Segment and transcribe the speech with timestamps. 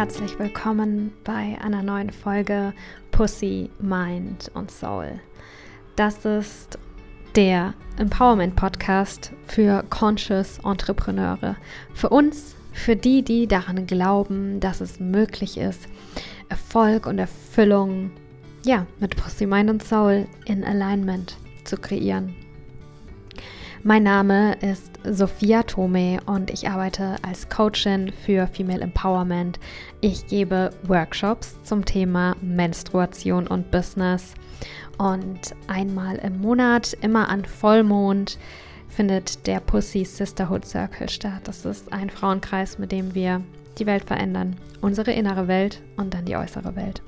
[0.00, 2.72] herzlich willkommen bei einer neuen Folge
[3.10, 5.20] Pussy, Mind und Soul.
[5.94, 6.78] Das ist
[7.36, 11.54] der Empowerment Podcast für Conscious Entrepreneure.
[11.92, 15.86] Für uns, für die, die daran glauben, dass es möglich ist,
[16.48, 18.10] Erfolg und Erfüllung
[18.64, 22.34] ja, mit Pussy, Mind und Soul in Alignment zu kreieren.
[23.82, 29.58] Mein Name ist Sophia Tome und ich arbeite als Coachin für Female Empowerment.
[30.02, 34.32] Ich gebe Workshops zum Thema Menstruation und Business.
[34.96, 38.38] Und einmal im Monat, immer an Vollmond,
[38.88, 41.42] findet der Pussy Sisterhood Circle statt.
[41.44, 43.42] Das ist ein Frauenkreis, mit dem wir
[43.78, 44.56] die Welt verändern.
[44.80, 47.02] Unsere innere Welt und dann die äußere Welt.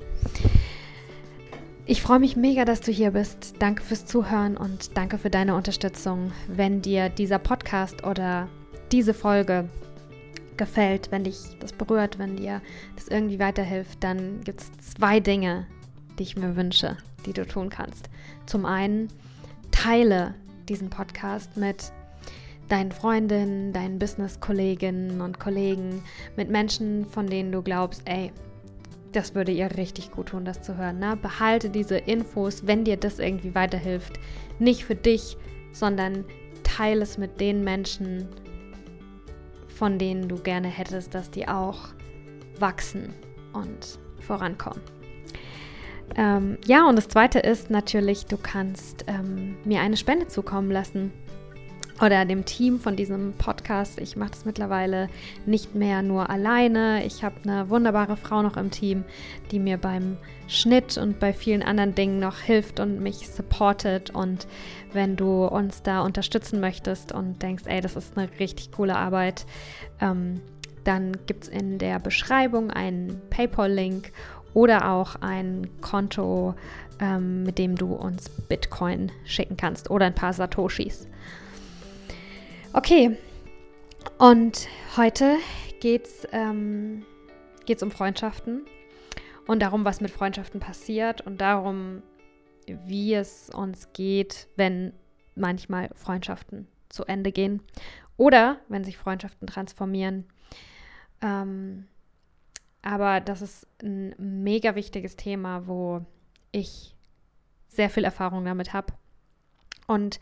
[1.87, 3.55] Ich freue mich mega, dass du hier bist.
[3.57, 6.31] Danke fürs Zuhören und danke für deine Unterstützung.
[6.47, 8.49] Wenn dir dieser Podcast oder
[8.91, 9.67] diese Folge
[10.57, 12.61] gefällt, wenn dich das berührt, wenn dir
[12.95, 15.67] das irgendwie weiterhilft, dann gibt es zwei Dinge,
[16.17, 18.09] die ich mir wünsche, die du tun kannst.
[18.45, 19.07] Zum einen,
[19.71, 20.35] teile
[20.69, 21.91] diesen Podcast mit
[22.69, 26.03] deinen Freundinnen, deinen Business-Kolleginnen und Kollegen,
[26.37, 28.31] mit Menschen, von denen du glaubst, ey,
[29.11, 30.99] das würde ihr richtig gut tun, das zu hören.
[30.99, 31.17] Ne?
[31.21, 34.19] Behalte diese Infos, wenn dir das irgendwie weiterhilft.
[34.59, 35.37] Nicht für dich,
[35.71, 36.25] sondern
[36.63, 38.27] teile es mit den Menschen,
[39.73, 41.89] von denen du gerne hättest, dass die auch
[42.59, 43.13] wachsen
[43.53, 44.81] und vorankommen.
[46.15, 51.11] Ähm, ja, und das Zweite ist natürlich, du kannst ähm, mir eine Spende zukommen lassen
[52.01, 53.99] oder dem Team von diesem Podcast.
[53.99, 55.09] Ich mache das mittlerweile
[55.45, 57.05] nicht mehr nur alleine.
[57.05, 59.03] Ich habe eine wunderbare Frau noch im Team,
[59.51, 64.09] die mir beim Schnitt und bei vielen anderen Dingen noch hilft und mich supportet.
[64.09, 64.47] Und
[64.93, 69.45] wenn du uns da unterstützen möchtest und denkst, ey, das ist eine richtig coole Arbeit,
[69.99, 70.41] ähm,
[70.83, 74.11] dann gibt es in der Beschreibung einen PayPal-Link
[74.53, 76.55] oder auch ein Konto,
[76.99, 81.07] ähm, mit dem du uns Bitcoin schicken kannst oder ein paar Satoshis.
[82.73, 83.17] Okay,
[84.17, 85.37] und heute
[85.79, 87.05] geht es ähm,
[87.65, 88.65] geht's um Freundschaften
[89.47, 92.01] und darum, was mit Freundschaften passiert und darum,
[92.67, 94.93] wie es uns geht, wenn
[95.35, 97.61] manchmal Freundschaften zu Ende gehen
[98.17, 100.25] oder wenn sich Freundschaften transformieren.
[101.21, 101.87] Ähm,
[102.81, 106.05] aber das ist ein mega wichtiges Thema, wo
[106.51, 106.95] ich
[107.67, 108.93] sehr viel Erfahrung damit habe
[109.87, 110.19] und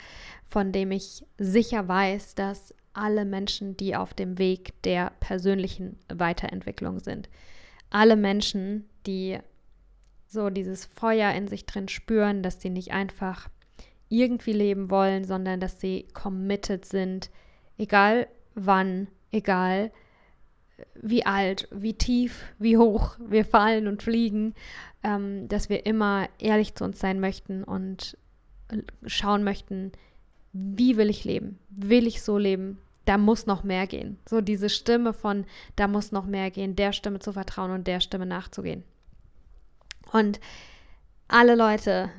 [0.48, 7.00] von dem ich sicher weiß, dass alle Menschen, die auf dem Weg der persönlichen Weiterentwicklung
[7.00, 7.30] sind,
[7.90, 9.40] alle Menschen, die
[10.32, 13.50] so dieses Feuer in sich drin spüren, dass sie nicht einfach
[14.08, 17.30] irgendwie leben wollen, sondern dass sie committed sind,
[17.78, 19.92] egal wann, egal
[20.96, 24.56] wie alt, wie tief, wie hoch wir fallen und fliegen,
[25.04, 28.18] ähm, dass wir immer ehrlich zu uns sein möchten und
[29.06, 29.92] schauen möchten,
[30.54, 31.60] wie will ich leben?
[31.70, 32.78] Will ich so leben?
[33.06, 34.18] Da muss noch mehr gehen.
[34.30, 38.00] So diese Stimme von, da muss noch mehr gehen, der Stimme zu vertrauen und der
[38.00, 38.84] Stimme nachzugehen.
[40.12, 40.40] Und
[41.28, 42.10] alle Leute,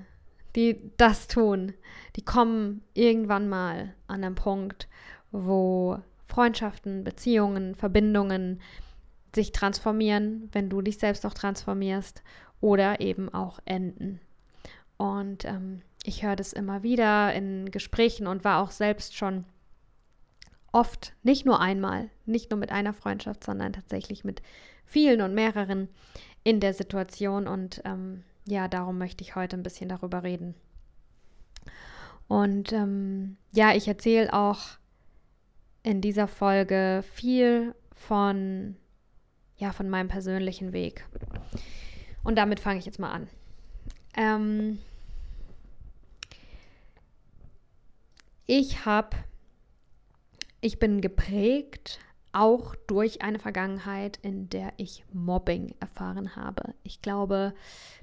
[0.56, 1.74] die das tun,
[2.16, 4.88] die kommen irgendwann mal an einen Punkt,
[5.30, 8.60] wo Freundschaften, Beziehungen, Verbindungen
[9.34, 12.22] sich transformieren, wenn du dich selbst auch transformierst
[12.60, 14.20] oder eben auch enden.
[14.96, 19.44] Und ähm, ich höre das immer wieder in Gesprächen und war auch selbst schon
[20.70, 24.42] oft, nicht nur einmal, nicht nur mit einer Freundschaft, sondern tatsächlich mit
[24.84, 25.88] vielen und mehreren
[26.44, 27.46] in der Situation.
[27.46, 30.54] Und ähm, ja, darum möchte ich heute ein bisschen darüber reden.
[32.28, 34.60] Und ähm, ja, ich erzähle auch
[35.82, 38.76] in dieser Folge viel von,
[39.56, 41.04] ja, von meinem persönlichen Weg.
[42.24, 43.28] Und damit fange ich jetzt mal an.
[44.16, 44.78] Ähm,
[48.54, 49.16] Ich habe,
[50.60, 52.00] ich bin geprägt
[52.32, 56.74] auch durch eine Vergangenheit, in der ich Mobbing erfahren habe.
[56.82, 57.54] Ich glaube,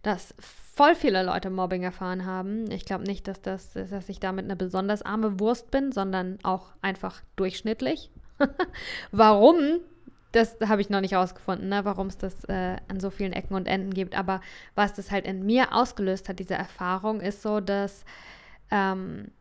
[0.03, 2.69] dass voll viele Leute Mobbing erfahren haben.
[2.71, 6.71] Ich glaube nicht, dass, das, dass ich damit eine besonders arme Wurst bin, sondern auch
[6.81, 8.11] einfach durchschnittlich.
[9.11, 9.79] Warum?
[10.31, 11.85] Das habe ich noch nicht herausgefunden, ne?
[11.85, 14.15] warum es das äh, an so vielen Ecken und Enden gibt.
[14.15, 14.41] Aber
[14.75, 18.05] was das halt in mir ausgelöst hat, diese Erfahrung, ist so, dass
[18.69, 19.31] ähm,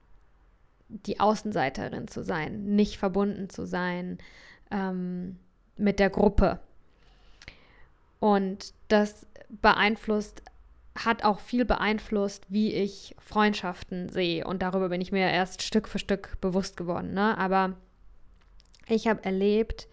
[0.89, 4.17] die Außenseiterin zu sein, nicht verbunden zu sein
[4.71, 5.39] ähm,
[5.77, 6.61] mit der Gruppe.
[8.21, 10.43] Und das beeinflusst,
[10.97, 14.45] hat auch viel beeinflusst, wie ich Freundschaften sehe.
[14.45, 17.15] Und darüber bin ich mir erst Stück für Stück bewusst geworden.
[17.15, 17.39] Ne?
[17.39, 17.77] Aber
[18.89, 19.87] ich habe erlebt,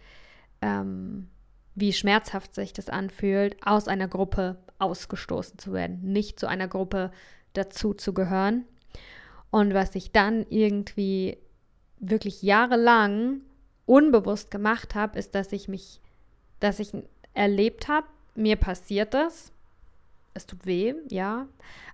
[0.62, 1.30] ähm,
[1.76, 7.12] wie schmerzhaft sich das anfühlt, aus einer Gruppe ausgestoßen zu werden, nicht zu einer Gruppe
[7.54, 8.66] dazu zu gehören.
[9.52, 11.38] Und was ich dann irgendwie
[12.00, 13.42] wirklich jahrelang
[13.86, 16.00] unbewusst gemacht habe, ist, dass ich mich,
[16.60, 16.92] dass ich
[17.34, 19.52] erlebt habe, mir passiert das,
[20.34, 21.48] es tut weh, ja,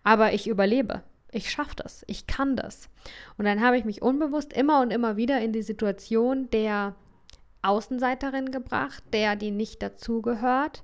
[0.04, 1.04] aber ich überlebe.
[1.32, 2.90] Ich schaffe das, ich kann das.
[3.38, 6.96] Und dann habe ich mich unbewusst immer und immer wieder in die Situation der
[7.62, 10.84] Außenseiterin gebracht, der, die nicht dazugehört,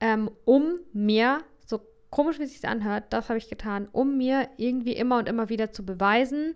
[0.00, 1.80] ähm, um mir, so
[2.10, 5.48] komisch wie es sich anhört, das habe ich getan, um mir irgendwie immer und immer
[5.48, 6.54] wieder zu beweisen,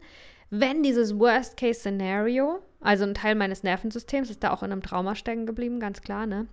[0.51, 5.47] wenn dieses Worst-Case-Szenario, also ein Teil meines Nervensystems, ist da auch in einem Trauma stecken
[5.47, 6.47] geblieben, ganz klar, ne?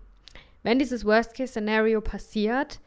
[0.64, 2.80] Wenn dieses Worst-Case-Szenario passiert,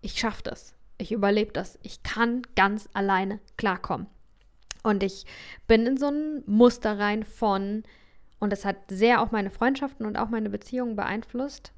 [0.00, 4.06] ich schaffe das, ich überlebe das, ich kann ganz alleine klarkommen.
[4.82, 5.26] Und ich
[5.66, 7.82] bin in so ein Muster rein von,
[8.38, 11.72] und das hat sehr auch meine Freundschaften und auch meine Beziehungen beeinflusst.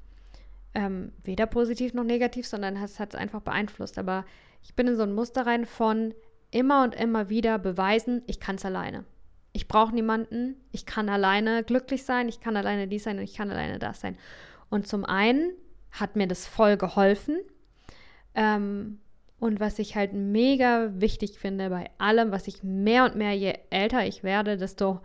[0.73, 3.97] Ähm, weder positiv noch negativ, sondern es hat es einfach beeinflusst.
[3.97, 4.25] Aber
[4.63, 6.13] ich bin in so ein Muster rein von
[6.51, 9.05] immer und immer wieder beweisen, ich kann es alleine.
[9.53, 13.35] Ich brauche niemanden, ich kann alleine glücklich sein, ich kann alleine dies sein und ich
[13.35, 14.17] kann alleine das sein.
[14.69, 15.51] Und zum einen
[15.91, 17.37] hat mir das voll geholfen.
[18.33, 18.99] Ähm,
[19.39, 23.55] und was ich halt mega wichtig finde bei allem, was ich mehr und mehr, je
[23.69, 25.01] älter ich werde, desto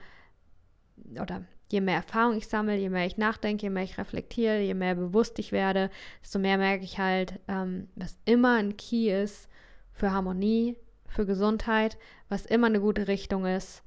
[1.21, 4.75] oder je mehr Erfahrung ich sammle, je mehr ich nachdenke, je mehr ich reflektiere, je
[4.75, 5.91] mehr bewusst ich werde,
[6.23, 9.49] desto mehr merke ich halt, ähm, was immer ein Key ist
[9.93, 10.77] für Harmonie,
[11.09, 11.97] für Gesundheit,
[12.29, 13.83] was immer eine gute Richtung ist,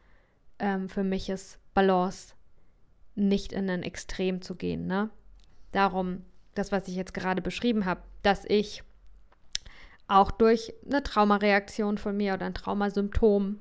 [0.59, 2.33] ähm, für mich ist Balance,
[3.15, 4.87] nicht in ein Extrem zu gehen.
[4.87, 5.09] Ne?
[5.71, 6.23] Darum,
[6.55, 8.83] das, was ich jetzt gerade beschrieben habe, dass ich
[10.07, 13.59] auch durch eine Traumareaktion von mir oder ein Traumasymptom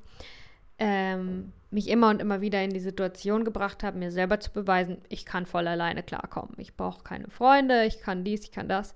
[0.79, 4.99] ähm, mich immer und immer wieder in die Situation gebracht habe, mir selber zu beweisen,
[5.09, 6.55] ich kann voll alleine klarkommen.
[6.57, 8.95] Ich brauche keine Freunde, ich kann dies, ich kann das.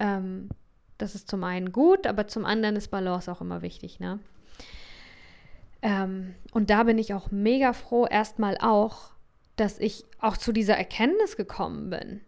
[0.00, 0.48] Ähm,
[0.96, 4.18] das ist zum einen gut, aber zum anderen ist Balance auch immer wichtig, ne?
[5.82, 9.10] Ähm, und da bin ich auch mega froh, erstmal auch,
[9.56, 12.20] dass ich auch zu dieser Erkenntnis gekommen bin.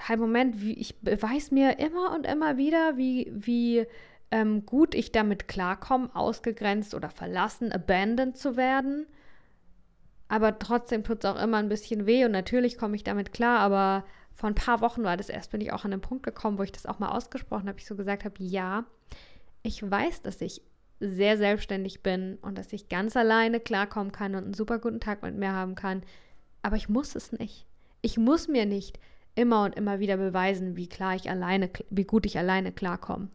[0.00, 3.86] Halt, Moment, wie, ich beweise mir immer und immer wieder, wie, wie
[4.30, 9.06] ähm, gut ich damit klarkomme, ausgegrenzt oder verlassen, abandoned zu werden.
[10.28, 13.60] Aber trotzdem tut es auch immer ein bisschen weh und natürlich komme ich damit klar,
[13.60, 16.58] aber vor ein paar Wochen war das erst, bin ich auch an den Punkt gekommen,
[16.58, 18.84] wo ich das auch mal ausgesprochen habe, ich so gesagt habe, ja,
[19.62, 20.62] ich weiß, dass ich
[21.00, 25.22] sehr selbstständig bin und dass ich ganz alleine klarkommen kann und einen super guten Tag
[25.22, 26.02] mit mir haben kann,
[26.62, 27.66] aber ich muss es nicht.
[28.00, 28.98] Ich muss mir nicht
[29.34, 33.28] immer und immer wieder beweisen, wie klar ich alleine, wie gut ich alleine klarkomme.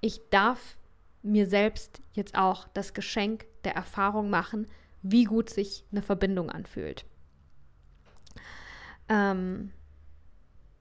[0.00, 0.78] Ich darf
[1.22, 4.66] mir selbst jetzt auch das Geschenk der Erfahrung machen,
[5.02, 7.04] wie gut sich eine Verbindung anfühlt.
[9.08, 9.72] Ähm,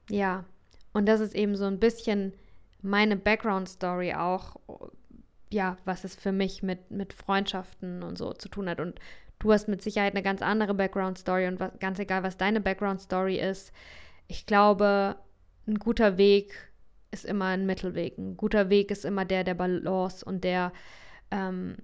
[0.10, 0.46] ja,
[0.94, 2.34] und das ist eben so ein bisschen
[2.82, 4.56] meine Background-Story auch,
[5.52, 8.80] ja, was es für mich mit, mit Freundschaften und so zu tun hat.
[8.80, 9.00] Und
[9.40, 13.40] du hast mit Sicherheit eine ganz andere Background-Story und was, ganz egal, was deine Background-Story
[13.40, 13.72] ist,
[14.28, 15.18] ich glaube,
[15.68, 16.54] ein guter Weg
[17.12, 18.18] ist immer ein Mittelweg.
[18.18, 20.72] Ein guter Weg ist immer der der Balance und der,
[21.30, 21.76] ähm,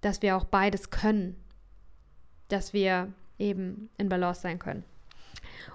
[0.00, 1.36] dass wir auch beides können,
[2.48, 4.84] dass wir eben in Balance sein können.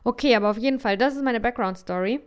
[0.04, 2.20] Okay, aber auf jeden Fall, das ist meine Background-Story.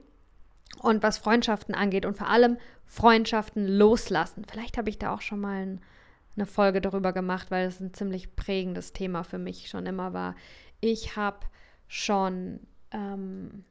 [0.80, 2.58] Und was Freundschaften angeht und vor allem
[2.88, 4.44] Freundschaften loslassen.
[4.50, 5.80] Vielleicht habe ich da auch schon mal ein,
[6.36, 10.34] eine Folge darüber gemacht, weil es ein ziemlich prägendes Thema für mich schon immer war.
[10.80, 11.46] Ich habe
[11.86, 13.64] schon ähm,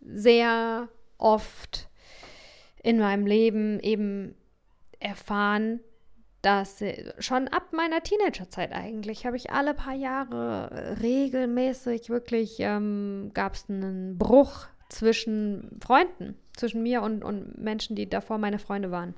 [0.00, 0.88] sehr
[1.18, 1.88] oft
[2.82, 4.34] in meinem Leben eben
[4.98, 5.80] erfahren,
[6.40, 6.82] dass
[7.18, 13.68] schon ab meiner Teenagerzeit eigentlich habe ich alle paar Jahre regelmäßig wirklich ähm, gab es
[13.68, 19.14] einen Bruch zwischen Freunden, zwischen mir und, und Menschen, die davor meine Freunde waren.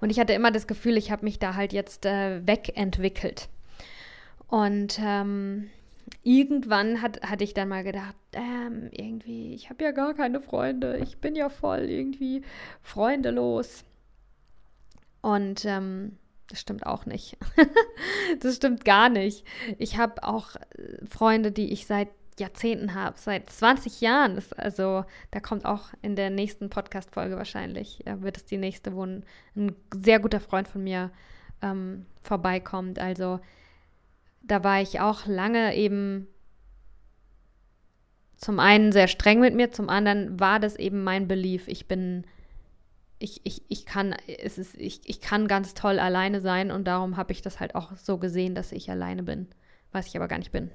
[0.00, 3.48] Und ich hatte immer das Gefühl, ich habe mich da halt jetzt äh, wegentwickelt.
[4.48, 5.70] Und ähm,
[6.22, 10.98] irgendwann hat, hatte ich dann mal gedacht, ähm, irgendwie, ich habe ja gar keine Freunde,
[10.98, 12.42] ich bin ja voll irgendwie
[12.82, 13.84] freundelos.
[15.22, 17.36] Und ähm, das stimmt auch nicht.
[18.40, 19.44] das stimmt gar nicht.
[19.78, 24.34] Ich habe auch äh, Freunde, die ich seit Jahrzehnten habe, seit 20 Jahren.
[24.34, 28.94] Das, also da kommt auch in der nächsten Podcast-Folge wahrscheinlich, äh, wird es die nächste,
[28.94, 29.24] wo ein,
[29.54, 31.10] ein, sehr guter Freund von mir
[31.62, 32.98] ähm, vorbeikommt.
[32.98, 33.40] Also
[34.42, 36.28] da war ich auch lange eben
[38.36, 41.68] zum einen sehr streng mit mir, zum anderen war das eben mein Belief.
[41.68, 42.26] Ich bin
[43.18, 47.16] ich, ich, ich kann, es ist, ich, ich kann ganz toll alleine sein und darum
[47.16, 49.48] habe ich das halt auch so gesehen, dass ich alleine bin,
[49.92, 50.70] was ich aber gar nicht bin.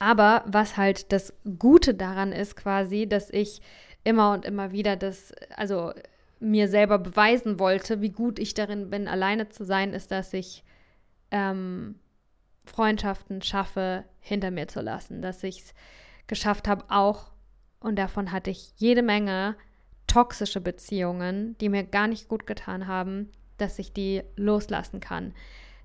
[0.00, 3.60] Aber was halt das Gute daran ist, quasi, dass ich
[4.02, 5.92] immer und immer wieder das, also
[6.40, 10.64] mir selber beweisen wollte, wie gut ich darin bin, alleine zu sein, ist, dass ich
[11.30, 11.96] ähm,
[12.64, 15.20] Freundschaften schaffe, hinter mir zu lassen.
[15.20, 15.74] Dass ich es
[16.28, 17.30] geschafft habe, auch,
[17.78, 19.54] und davon hatte ich jede Menge
[20.06, 25.34] toxische Beziehungen, die mir gar nicht gut getan haben, dass ich die loslassen kann.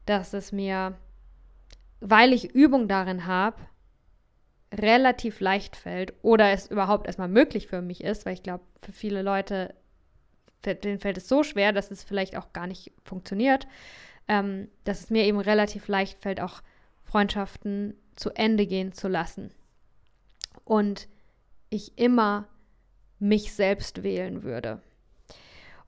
[0.05, 0.95] Dass es mir,
[1.99, 3.57] weil ich Übung darin habe,
[4.75, 8.91] relativ leicht fällt oder es überhaupt erstmal möglich für mich ist, weil ich glaube, für
[8.91, 9.73] viele Leute,
[10.65, 13.67] denen fällt es so schwer, dass es vielleicht auch gar nicht funktioniert,
[14.27, 16.61] ähm, dass es mir eben relativ leicht fällt, auch
[17.03, 19.51] Freundschaften zu Ende gehen zu lassen.
[20.63, 21.07] Und
[21.69, 22.47] ich immer
[23.19, 24.81] mich selbst wählen würde.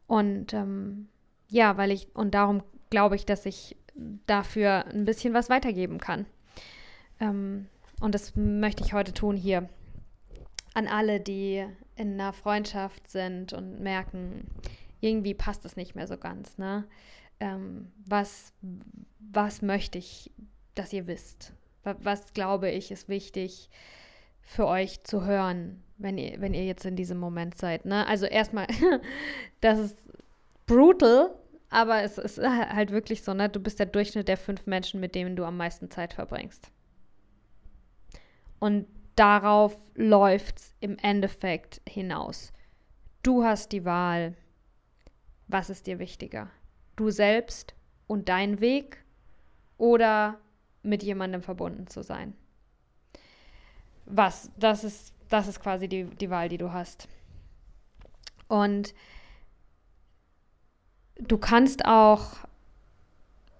[0.06, 1.10] Und ähm,
[1.50, 3.76] ja, weil ich, und darum glaube ich, dass ich
[4.26, 6.26] dafür ein bisschen was weitergeben kann.
[7.20, 7.68] Ähm,
[8.00, 9.70] und das möchte ich heute tun hier
[10.74, 14.48] an alle, die in einer Freundschaft sind und merken,
[15.00, 16.58] irgendwie passt es nicht mehr so ganz.
[16.60, 16.86] Ne?
[17.40, 18.54] Ähm, was,
[19.20, 20.32] was möchte ich,
[20.76, 21.54] dass ihr wisst?
[21.84, 23.70] Was, glaube ich ist wichtig
[24.42, 27.86] für euch zu hören, wenn ihr, wenn ihr jetzt in diesem Moment seid?
[27.86, 28.06] Ne?
[28.06, 28.68] Also erstmal,
[29.62, 29.98] das ist
[30.68, 31.34] brutal,
[31.70, 33.50] aber es ist halt wirklich so, ne?
[33.50, 36.72] Du bist der Durchschnitt der fünf Menschen, mit denen du am meisten Zeit verbringst.
[38.60, 42.54] Und darauf läuft es im Endeffekt hinaus.
[43.24, 44.36] Du hast die Wahl.
[45.48, 46.50] Was ist dir wichtiger?
[46.96, 47.74] Du selbst
[48.08, 49.04] und dein Weg
[49.78, 50.40] oder
[50.82, 52.34] mit jemandem verbunden zu sein?
[54.06, 54.52] Was?
[54.58, 57.08] Das ist, das ist quasi die, die Wahl, die du hast.
[58.48, 58.94] Und
[61.20, 62.47] du kannst auch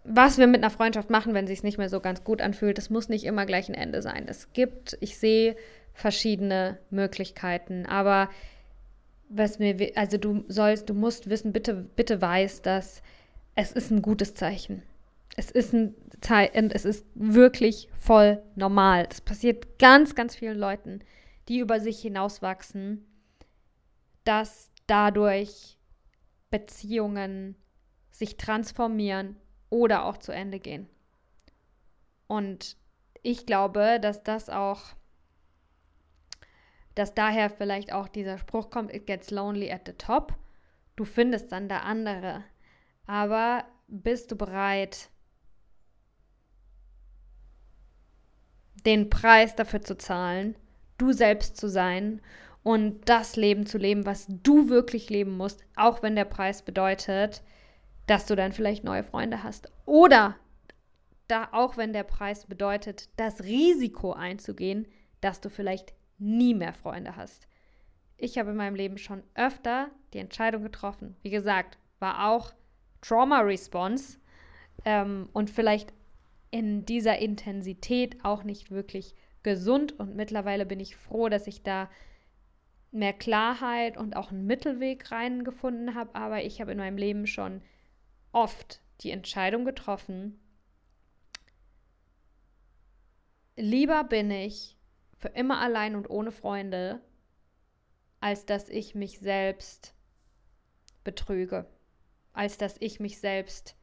[0.10, 2.78] was wir mit einer Freundschaft machen, wenn sie es nicht mehr so ganz gut anfühlt,
[2.78, 4.26] das muss nicht immer gleich ein Ende sein.
[4.28, 5.58] Es gibt, ich sehe
[5.94, 8.30] verschiedene Möglichkeiten, aber
[9.28, 13.02] was mir, also du sollst, du musst wissen, bitte, bitte weiß, dass
[13.56, 14.82] es ist ein gutes Zeichen.
[15.36, 19.08] Es ist ein Zeichen, es ist wirklich voll normal.
[19.08, 21.02] Das passiert ganz, ganz vielen Leuten,
[21.50, 23.06] die über sich hinauswachsen,
[24.24, 25.78] dass dadurch
[26.50, 27.56] Beziehungen
[28.10, 29.36] sich transformieren
[29.70, 30.88] oder auch zu Ende gehen.
[32.28, 32.78] Und
[33.24, 34.82] ich glaube, dass das auch,
[36.96, 40.34] dass daher vielleicht auch dieser Spruch kommt, it gets lonely at the top.
[40.96, 42.44] Du findest dann da andere.
[43.06, 45.10] Aber bist du bereit,
[48.86, 50.56] den Preis dafür zu zahlen,
[50.98, 52.22] du selbst zu sein
[52.64, 57.44] und das Leben zu leben, was du wirklich leben musst, auch wenn der Preis bedeutet,
[58.08, 59.72] dass du dann vielleicht neue Freunde hast.
[59.86, 60.36] Oder
[61.28, 64.88] da auch wenn der Preis bedeutet, das Risiko einzugehen,
[65.22, 67.48] dass du vielleicht nie mehr Freunde hast.
[68.18, 71.16] Ich habe in meinem Leben schon öfter die Entscheidung getroffen.
[71.22, 72.54] Wie gesagt, war auch
[73.02, 74.18] Trauma Response
[74.86, 75.94] ähm, und vielleicht
[76.50, 80.00] in dieser Intensität auch nicht wirklich gesund.
[80.00, 81.90] Und mittlerweile bin ich froh, dass ich da
[82.92, 86.16] mehr Klarheit und auch einen Mittelweg reingefunden habe.
[86.16, 87.62] Aber ich habe in meinem Leben schon
[88.38, 90.40] oft die Entscheidung getroffen,
[93.56, 94.78] lieber bin ich
[95.18, 97.02] für immer allein und ohne Freunde,
[98.20, 99.96] als dass ich mich selbst
[101.04, 101.66] betrüge,
[102.34, 103.76] als dass ich mich selbst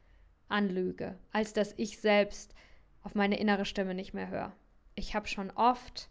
[0.49, 2.55] anlüge, als dass ich selbst
[3.03, 4.53] auf meine innere Stimme nicht mehr höre.
[4.95, 6.11] Ich habe schon oft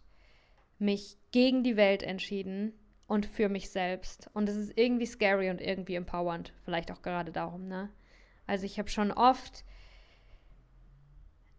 [0.78, 2.74] mich gegen die Welt entschieden
[3.06, 4.28] und für mich selbst.
[4.34, 6.52] Und es ist irgendwie scary und irgendwie empowernd.
[6.64, 7.90] Vielleicht auch gerade darum, ne?
[8.46, 9.64] Also ich habe schon oft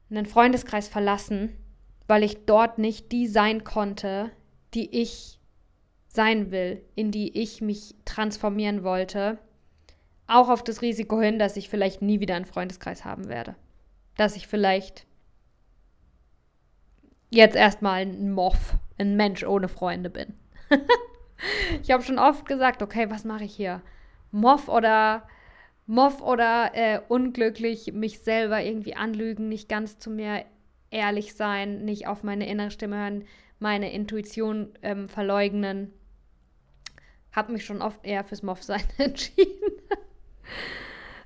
[0.10, 1.58] einen Freundeskreis verlassen,
[2.08, 4.32] weil ich dort nicht die sein konnte,
[4.74, 5.40] die ich
[6.08, 9.38] sein will, in die ich mich transformieren wollte.
[10.28, 13.56] Auch auf das Risiko hin, dass ich vielleicht nie wieder einen Freundeskreis haben werde.
[14.16, 15.06] Dass ich vielleicht
[17.30, 20.34] jetzt erstmal ein Moff, ein Mensch ohne Freunde bin.
[21.82, 23.82] ich habe schon oft gesagt, okay, was mache ich hier?
[24.32, 25.28] Moff oder
[25.88, 30.46] Moff oder äh, unglücklich mich selber irgendwie anlügen, nicht ganz zu mir
[30.90, 33.26] ehrlich sein, nicht auf meine innere Stimme hören,
[33.60, 35.94] meine Intuition ähm, verleugnen.
[37.32, 39.82] Hab mich schon oft eher fürs Moff sein entschieden.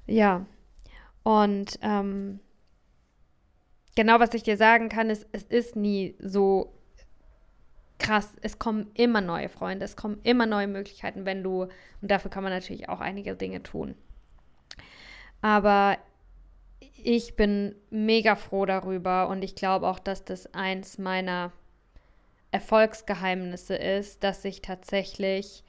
[0.08, 0.46] ja.
[1.24, 2.40] Und ähm,
[3.96, 6.74] genau was ich dir sagen kann, ist, es ist nie so
[8.00, 8.34] krass.
[8.42, 12.44] Es kommen immer neue Freunde, es kommen immer neue Möglichkeiten, wenn du, und dafür kann
[12.44, 13.96] man natürlich auch einige Dinge tun.
[15.42, 15.98] Aber
[17.04, 21.52] ich bin mega froh darüber und ich glaube auch, dass das eins meiner
[22.52, 25.64] Erfolgsgeheimnisse ist, dass ich tatsächlich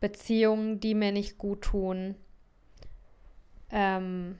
[0.00, 2.14] Beziehungen, die mir nicht gut tun,
[3.70, 4.38] ähm,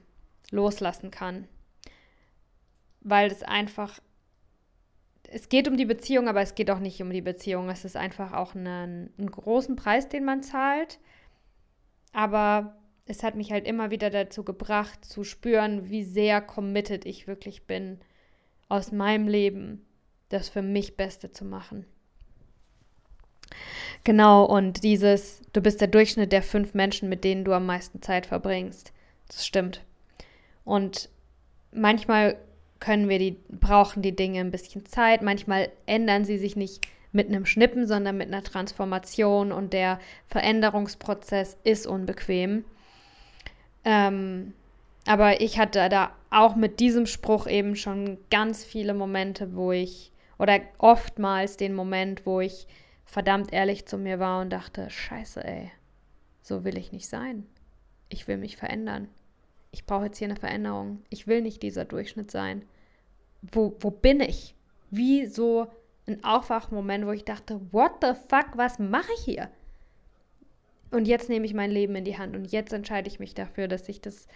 [0.50, 1.48] loslassen kann.
[3.00, 4.00] Weil es einfach,
[5.28, 7.70] es geht um die Beziehung, aber es geht auch nicht um die Beziehung.
[7.70, 10.98] Es ist einfach auch einen, einen großen Preis, den man zahlt.
[12.12, 17.26] Aber es hat mich halt immer wieder dazu gebracht, zu spüren, wie sehr committed ich
[17.26, 17.98] wirklich bin,
[18.68, 19.86] aus meinem Leben
[20.28, 21.86] das für mich Beste zu machen.
[24.02, 28.02] Genau, und dieses, du bist der Durchschnitt der fünf Menschen, mit denen du am meisten
[28.02, 28.92] Zeit verbringst.
[29.28, 29.84] Das stimmt.
[30.64, 31.08] Und
[31.72, 32.36] manchmal
[32.80, 37.28] können wir die, brauchen die Dinge ein bisschen Zeit, manchmal ändern sie sich nicht mit
[37.28, 42.64] einem Schnippen, sondern mit einer Transformation und der Veränderungsprozess ist unbequem.
[43.86, 44.52] Ähm,
[45.06, 50.10] aber ich hatte da auch mit diesem Spruch eben schon ganz viele Momente, wo ich,
[50.38, 52.66] oder oftmals den Moment, wo ich
[53.04, 55.70] verdammt ehrlich zu mir war und dachte, scheiße, ey,
[56.42, 57.46] so will ich nicht sein.
[58.08, 59.08] Ich will mich verändern.
[59.70, 61.02] Ich brauche jetzt hier eine Veränderung.
[61.08, 62.64] Ich will nicht dieser Durchschnitt sein.
[63.42, 64.54] Wo, wo bin ich?
[64.90, 65.68] Wie so
[66.08, 69.48] ein Aufwachmoment, wo ich dachte, what the fuck, was mache ich hier?
[70.90, 73.68] Und jetzt nehme ich mein Leben in die Hand und jetzt entscheide ich mich dafür,
[73.68, 74.28] dass ich das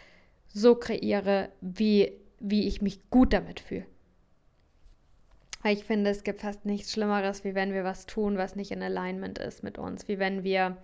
[0.48, 3.86] so kreiere, wie, wie ich mich gut damit fühle.
[5.62, 8.70] Weil ich finde, es gibt fast nichts Schlimmeres, wie wenn wir was tun, was nicht
[8.70, 10.08] in Alignment ist mit uns.
[10.08, 10.78] Wie wenn wir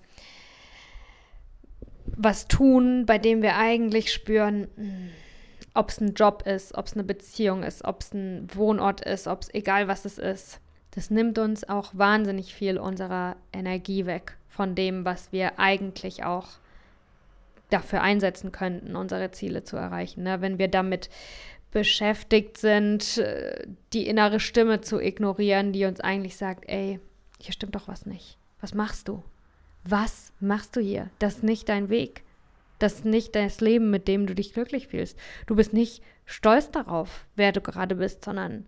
[2.05, 5.11] was tun, bei dem wir eigentlich spüren, hm,
[5.75, 9.27] ob es ein Job ist, ob es eine Beziehung ist, ob es ein Wohnort ist,
[9.27, 10.61] ob es egal was es ist.
[10.93, 16.49] Das nimmt uns auch wahnsinnig viel unserer Energie weg von dem, was wir eigentlich auch
[17.69, 20.23] dafür einsetzen könnten, unsere Ziele zu erreichen.
[20.23, 20.41] Ne?
[20.41, 21.11] Wenn wir damit
[21.73, 23.23] beschäftigt sind,
[23.93, 27.01] die innere Stimme zu ignorieren, die uns eigentlich sagt, ey,
[27.39, 28.39] hier stimmt doch was nicht.
[28.61, 29.23] Was machst du?
[29.85, 31.11] Was machst du hier?
[31.19, 32.23] Das ist nicht dein Weg.
[32.79, 35.19] Das ist nicht das Leben, mit dem du dich glücklich fühlst.
[35.47, 38.67] Du bist nicht stolz darauf, wer du gerade bist, sondern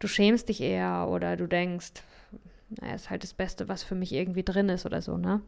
[0.00, 1.92] du schämst dich eher oder du denkst,
[2.68, 5.40] naja, ist halt das Beste, was für mich irgendwie drin ist oder so, ne?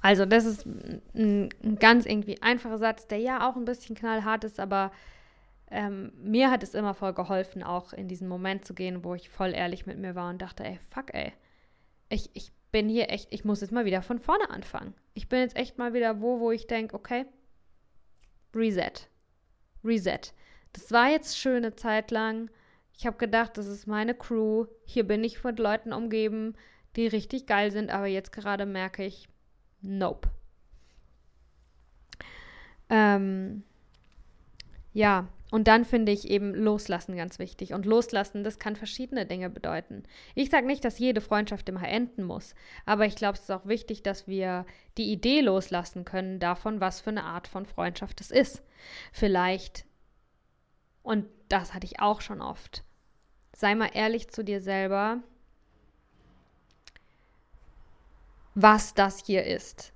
[0.00, 4.44] Also, das ist ein, ein ganz irgendwie einfacher Satz, der ja auch ein bisschen knallhart
[4.44, 4.92] ist, aber
[5.70, 9.28] ähm, mir hat es immer voll geholfen, auch in diesen Moment zu gehen, wo ich
[9.28, 11.32] voll ehrlich mit mir war und dachte, ey, fuck, ey.
[12.08, 14.94] Ich, ich bin hier echt, ich muss jetzt mal wieder von vorne anfangen.
[15.14, 17.26] Ich bin jetzt echt mal wieder wo, wo ich denke, okay,
[18.54, 19.08] Reset.
[19.84, 20.32] Reset.
[20.72, 22.50] Das war jetzt schöne Zeit lang.
[22.98, 24.66] Ich habe gedacht, das ist meine Crew.
[24.84, 26.56] Hier bin ich von Leuten umgeben,
[26.96, 29.28] die richtig geil sind, aber jetzt gerade merke ich,
[29.80, 30.28] nope.
[32.90, 33.62] Ähm,
[34.92, 37.72] ja, und dann finde ich eben Loslassen ganz wichtig.
[37.72, 40.02] Und Loslassen, das kann verschiedene Dinge bedeuten.
[40.34, 43.66] Ich sage nicht, dass jede Freundschaft immer enden muss, aber ich glaube, es ist auch
[43.66, 48.32] wichtig, dass wir die Idee loslassen können davon, was für eine Art von Freundschaft es
[48.32, 48.60] ist.
[49.12, 49.84] Vielleicht,
[51.02, 52.82] und das hatte ich auch schon oft,
[53.58, 55.18] sei mal ehrlich zu dir selber,
[58.54, 59.92] was das hier ist.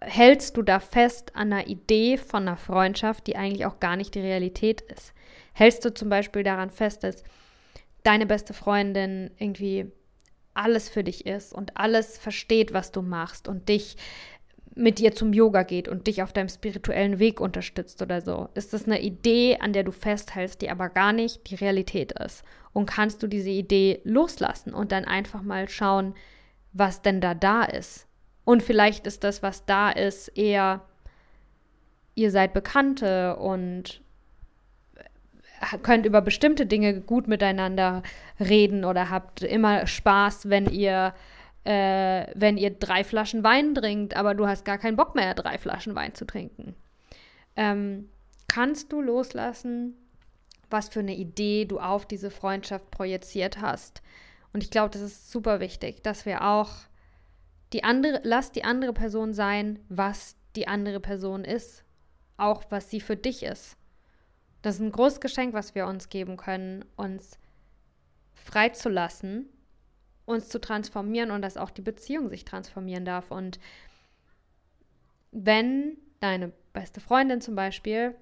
[0.00, 4.14] Hältst du da fest an einer Idee von einer Freundschaft, die eigentlich auch gar nicht
[4.14, 5.12] die Realität ist?
[5.54, 7.24] Hältst du zum Beispiel daran fest, dass
[8.04, 9.90] deine beste Freundin irgendwie
[10.54, 13.96] alles für dich ist und alles versteht, was du machst und dich
[14.76, 18.50] mit dir zum Yoga geht und dich auf deinem spirituellen Weg unterstützt oder so?
[18.54, 22.44] Ist das eine Idee, an der du festhältst, die aber gar nicht die Realität ist?
[22.74, 26.14] Und kannst du diese Idee loslassen und dann einfach mal schauen,
[26.74, 28.06] was denn da da ist?
[28.44, 30.82] Und vielleicht ist das, was da ist, eher,
[32.14, 34.02] ihr seid Bekannte und
[35.82, 38.02] könnt über bestimmte Dinge gut miteinander
[38.38, 41.14] reden oder habt immer Spaß, wenn ihr
[41.66, 45.58] äh, wenn ihr drei Flaschen Wein trinkt, aber du hast gar keinen Bock mehr, drei
[45.58, 46.76] Flaschen Wein zu trinken.
[47.56, 48.08] Ähm,
[48.46, 49.96] kannst du loslassen,
[50.70, 54.00] was für eine Idee du auf diese Freundschaft projiziert hast?
[54.52, 56.70] Und ich glaube, das ist super wichtig, dass wir auch
[57.72, 61.84] die andere, lass die andere Person sein, was die andere Person ist,
[62.36, 63.76] auch was sie für dich ist.
[64.62, 67.38] Das ist ein großes Geschenk, was wir uns geben können, uns
[68.34, 69.48] freizulassen
[70.26, 73.30] uns zu transformieren und dass auch die Beziehung sich transformieren darf.
[73.30, 73.58] Und
[75.30, 78.14] wenn deine beste Freundin zum Beispiel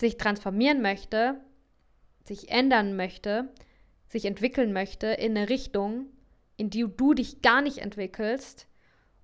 [0.00, 1.40] sich transformieren möchte,
[2.24, 3.52] sich ändern möchte,
[4.08, 6.06] sich entwickeln möchte in eine Richtung,
[6.56, 8.66] in die du dich gar nicht entwickelst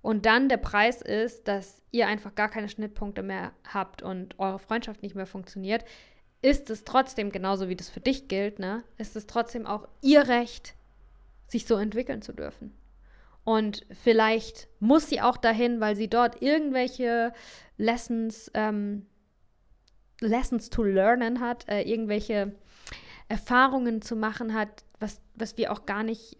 [0.01, 4.59] und dann der Preis ist, dass ihr einfach gar keine Schnittpunkte mehr habt und eure
[4.59, 5.83] Freundschaft nicht mehr funktioniert,
[6.41, 10.27] ist es trotzdem, genauso wie das für dich gilt, ne, ist es trotzdem auch ihr
[10.27, 10.75] Recht,
[11.47, 12.75] sich so entwickeln zu dürfen.
[13.43, 17.31] Und vielleicht muss sie auch dahin, weil sie dort irgendwelche
[17.77, 19.05] Lessons, ähm,
[20.19, 22.55] Lessons to learnen hat, äh, irgendwelche
[23.27, 26.37] Erfahrungen zu machen hat, was, was wir auch gar nicht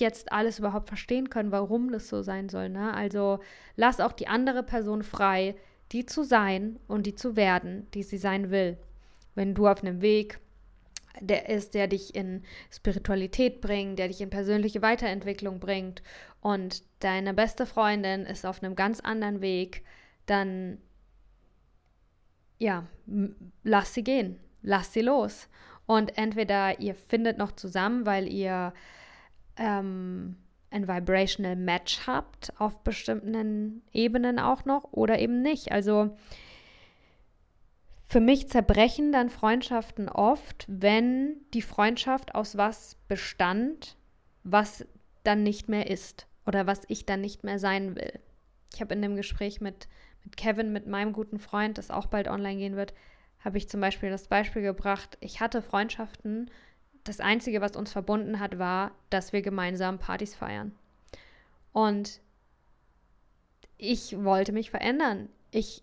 [0.00, 2.68] jetzt alles überhaupt verstehen können, warum das so sein soll.
[2.68, 2.92] Ne?
[2.94, 3.40] Also
[3.76, 5.56] lass auch die andere Person frei,
[5.92, 8.78] die zu sein und die zu werden, die sie sein will.
[9.38, 10.40] Wenn du auf einem Weg
[11.20, 16.02] der ist, der dich in Spiritualität bringt, der dich in persönliche Weiterentwicklung bringt
[16.40, 19.84] und deine beste Freundin ist auf einem ganz anderen Weg,
[20.26, 20.78] dann
[22.58, 22.88] ja,
[23.62, 25.48] lass sie gehen, lass sie los.
[25.86, 28.74] Und entweder ihr findet noch zusammen, weil ihr
[29.56, 30.34] ähm,
[30.70, 35.70] ein Vibrational Match habt auf bestimmten Ebenen auch noch oder eben nicht.
[35.70, 36.16] Also
[38.08, 43.96] für mich zerbrechen dann Freundschaften oft, wenn die Freundschaft aus was bestand,
[44.44, 44.86] was
[45.24, 48.18] dann nicht mehr ist oder was ich dann nicht mehr sein will.
[48.72, 49.88] Ich habe in dem Gespräch mit,
[50.24, 52.94] mit Kevin, mit meinem guten Freund, das auch bald online gehen wird,
[53.40, 56.50] habe ich zum Beispiel das Beispiel gebracht, ich hatte Freundschaften,
[57.04, 60.72] das Einzige, was uns verbunden hat, war, dass wir gemeinsam Partys feiern.
[61.72, 62.20] Und
[63.76, 65.28] ich wollte mich verändern.
[65.50, 65.82] Ich,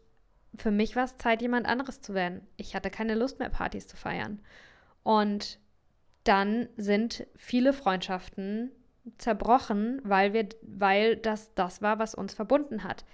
[0.57, 2.47] für mich war es Zeit, jemand anderes zu werden.
[2.57, 4.39] Ich hatte keine Lust mehr, Partys zu feiern.
[5.03, 5.59] Und
[6.23, 8.71] dann sind viele Freundschaften
[9.17, 13.05] zerbrochen, weil wir, weil das das war, was uns verbunden hat.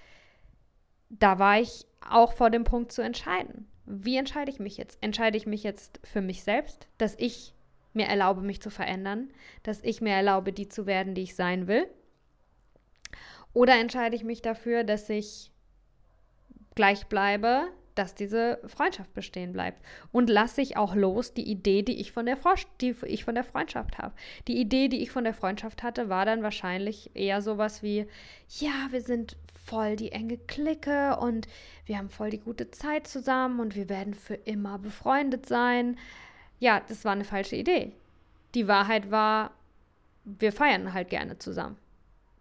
[1.10, 4.98] Da war ich auch vor dem Punkt zu entscheiden wie entscheide ich mich jetzt?
[5.02, 7.54] Entscheide ich mich jetzt für mich selbst, dass ich
[7.94, 9.30] mir erlaube, mich zu verändern,
[9.64, 11.88] dass ich mir erlaube, die zu werden, die ich sein will?
[13.54, 15.52] Oder entscheide ich mich dafür, dass ich
[16.76, 19.82] gleich bleibe, dass diese Freundschaft bestehen bleibt.
[20.12, 22.38] Und lasse ich auch los die Idee, die ich von der,
[22.80, 24.14] die ich von der Freundschaft habe.
[24.48, 28.08] Die Idee, die ich von der Freundschaft hatte, war dann wahrscheinlich eher sowas wie,
[28.60, 31.48] ja, wir sind voll die enge Clique und
[31.86, 35.98] wir haben voll die gute Zeit zusammen und wir werden für immer befreundet sein.
[36.60, 37.94] Ja, das war eine falsche Idee.
[38.56, 39.52] Die Wahrheit war,
[40.24, 41.78] wir feiern halt gerne zusammen.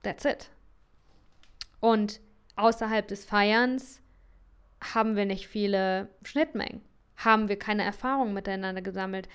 [0.03, 0.51] That's it.
[1.81, 2.21] Und
[2.57, 4.01] außerhalb des Feierns
[4.81, 6.81] haben wir nicht viele Schnittmengen.
[7.17, 9.29] Haben wir keine Erfahrungen miteinander gesammelt?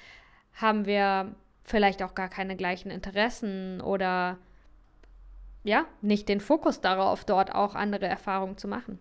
[0.53, 4.37] Haben wir vielleicht auch gar keine gleichen Interessen oder
[5.63, 8.99] ja, nicht den Fokus darauf, dort auch andere Erfahrungen zu machen.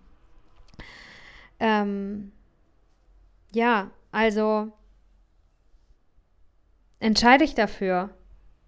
[1.60, 2.32] Ähm,
[3.52, 4.72] ja, also
[7.00, 8.10] entscheide dich dafür.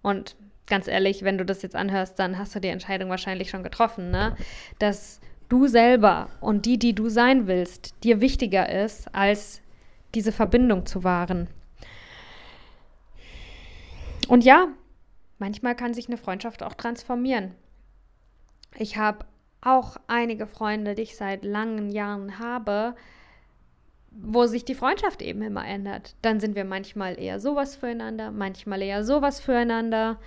[0.03, 0.37] Und
[0.67, 4.11] ganz ehrlich, wenn du das jetzt anhörst, dann hast du die Entscheidung wahrscheinlich schon getroffen,
[4.11, 4.37] ne?
[4.79, 9.61] Dass du selber und die, die du sein willst, dir wichtiger ist, als
[10.15, 11.49] diese Verbindung zu wahren.
[14.29, 14.69] Und ja,
[15.39, 17.55] manchmal kann sich eine Freundschaft auch transformieren.
[18.79, 19.25] Ich habe
[19.61, 22.95] auch einige Freunde, die ich seit langen Jahren habe,
[24.11, 26.15] wo sich die Freundschaft eben immer ändert.
[26.23, 30.19] Dann sind wir manchmal eher sowas füreinander, manchmal eher sowas füreinander.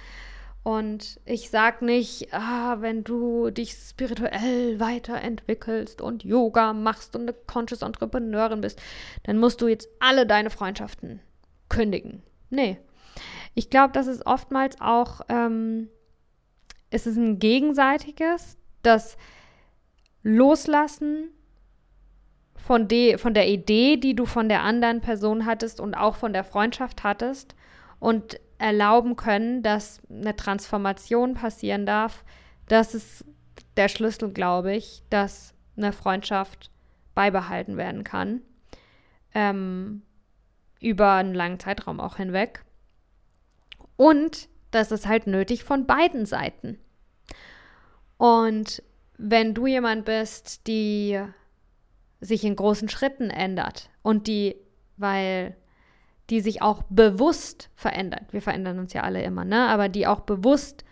[0.70, 7.34] Und ich sage nicht, ah, wenn du dich spirituell weiterentwickelst und Yoga machst und eine
[7.34, 8.80] Conscious Entrepreneurin bist,
[9.24, 11.22] dann musst du jetzt alle deine Freundschaften
[11.70, 12.22] kündigen.
[12.52, 12.78] Nee.
[13.56, 15.90] Ich glaube, das ist oftmals auch ähm,
[16.92, 19.18] es ist ein gegenseitiges, das
[20.22, 21.32] Loslassen
[22.56, 26.32] von, de, von der Idee, die du von der anderen Person hattest und auch von
[26.32, 27.56] der Freundschaft hattest
[28.00, 32.24] und erlauben können, dass eine Transformation passieren darf.
[32.68, 33.26] Das ist
[33.78, 36.72] der Schlüssel, glaube ich, dass eine Freundschaft
[37.16, 38.42] beibehalten werden kann.
[39.34, 40.02] Ähm,
[40.82, 42.64] über einen langen Zeitraum auch hinweg.
[43.96, 46.80] Und das ist halt nötig von beiden Seiten.
[48.18, 48.84] Und
[49.18, 51.22] wenn du jemand bist, die
[52.22, 54.56] sich in großen Schritten ändert und die,
[54.98, 55.56] weil
[56.30, 59.68] die sich auch bewusst verändert, wir verändern uns ja alle immer, ne?
[59.68, 60.84] aber die auch bewusst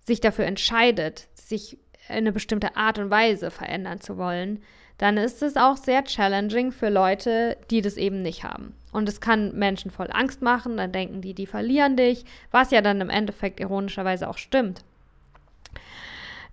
[0.00, 1.78] sich dafür entscheidet, sich
[2.08, 4.60] in eine bestimmte Art und Weise verändern zu wollen,
[4.98, 8.74] dann ist es auch sehr challenging für Leute, die das eben nicht haben.
[8.92, 12.82] Und es kann Menschen voll Angst machen, dann denken die, die verlieren dich, was ja
[12.82, 14.84] dann im Endeffekt ironischerweise auch stimmt.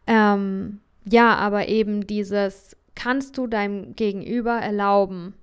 [0.07, 5.33] Ähm, ja, aber eben dieses, kannst du deinem Gegenüber erlauben,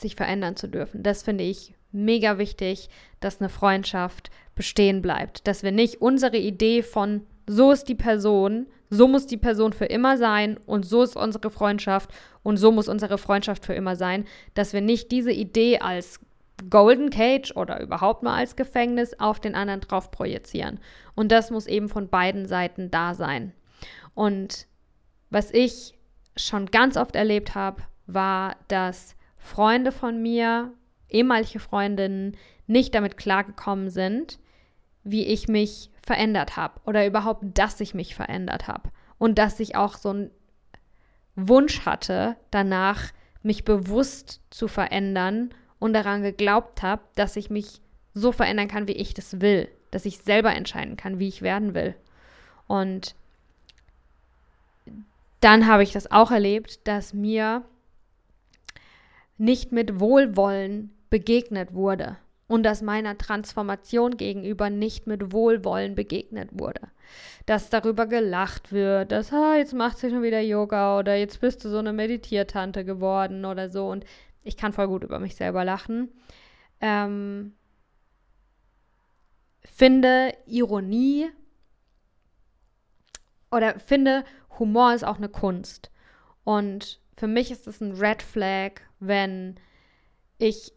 [0.00, 1.02] sich verändern zu dürfen?
[1.02, 2.88] Das finde ich mega wichtig,
[3.20, 5.46] dass eine Freundschaft bestehen bleibt.
[5.46, 9.86] Dass wir nicht unsere Idee von, so ist die Person, so muss die Person für
[9.86, 12.10] immer sein und so ist unsere Freundschaft
[12.42, 16.20] und so muss unsere Freundschaft für immer sein, dass wir nicht diese Idee als
[16.70, 20.78] Golden Cage oder überhaupt mal als Gefängnis auf den anderen drauf projizieren.
[21.14, 23.52] Und das muss eben von beiden Seiten da sein.
[24.14, 24.66] Und
[25.30, 25.94] was ich
[26.36, 30.72] schon ganz oft erlebt habe, war, dass Freunde von mir,
[31.10, 32.34] ehemalige Freundinnen,
[32.66, 34.38] nicht damit klargekommen sind,
[35.02, 39.76] wie ich mich verändert habe oder überhaupt, dass ich mich verändert habe und dass ich
[39.76, 40.30] auch so einen
[41.36, 47.82] Wunsch hatte, danach mich bewusst zu verändern und daran geglaubt habe, dass ich mich
[48.14, 51.74] so verändern kann, wie ich das will, dass ich selber entscheiden kann, wie ich werden
[51.74, 51.94] will.
[52.66, 53.14] Und
[55.40, 57.62] dann habe ich das auch erlebt, dass mir
[59.36, 62.16] nicht mit Wohlwollen begegnet wurde
[62.46, 66.80] und dass meiner Transformation gegenüber nicht mit Wohlwollen begegnet wurde.
[67.46, 71.64] Dass darüber gelacht wird, dass, ah, jetzt macht sie schon wieder Yoga oder jetzt bist
[71.64, 73.88] du so eine Meditiertante geworden oder so.
[73.88, 74.04] Und
[74.42, 76.10] ich kann voll gut über mich selber lachen.
[76.80, 77.54] Ähm,
[79.60, 81.30] finde Ironie
[83.50, 84.24] oder finde
[84.58, 85.90] Humor ist auch eine Kunst.
[86.44, 89.56] Und für mich ist es ein Red Flag, wenn
[90.38, 90.72] ich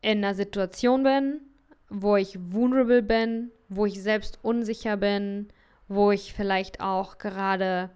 [0.00, 1.40] in einer Situation bin,
[1.88, 5.48] wo ich vulnerable bin, wo ich selbst unsicher bin,
[5.88, 7.90] wo ich vielleicht auch gerade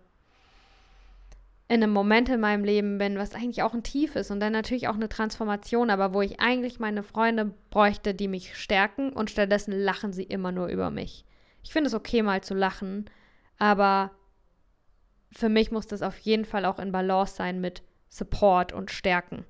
[1.69, 4.55] in einem Moment in meinem Leben bin, was eigentlich auch ein Tief ist und dann
[4.55, 9.31] natürlich auch eine Transformation, aber wo ich eigentlich meine Freunde bräuchte, die mich stärken und
[9.31, 11.27] stattdessen lachen sie immer nur über mich.
[11.63, 13.11] Ich finde es okay, mal zu lachen,
[13.59, 14.13] aber
[15.31, 19.45] für mich muss das auf jeden Fall auch in Balance sein mit Support und Stärken.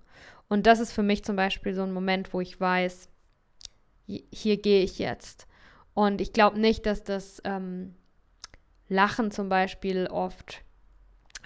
[0.49, 3.09] Und das ist für mich zum Beispiel so ein Moment, wo ich weiß,
[4.07, 5.47] hier gehe ich jetzt.
[5.95, 7.95] Und ich glaube nicht, dass das ähm,
[8.89, 10.63] Lachen zum Beispiel oft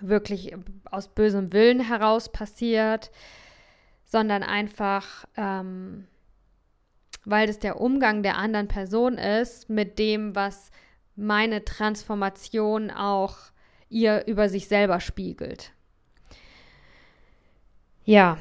[0.01, 3.11] wirklich aus bösem Willen heraus passiert,
[4.05, 6.07] sondern einfach, ähm,
[7.25, 10.71] weil das der Umgang der anderen Person ist mit dem, was
[11.17, 13.52] meine Transformation auch
[13.93, 15.73] ihr über sich selber spiegelt.
[18.05, 18.39] Ja,